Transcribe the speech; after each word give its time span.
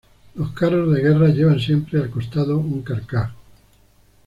Los 0.33 0.51
carros 0.53 0.91
de 0.91 0.99
guerra 1.03 1.27
llevan 1.27 1.59
siempre 1.59 1.99
al 1.99 2.09
costado 2.09 2.57
un 2.57 2.81
carcaj. 2.81 3.33